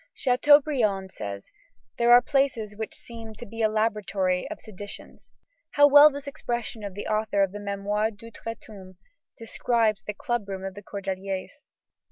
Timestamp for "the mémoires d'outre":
7.51-8.55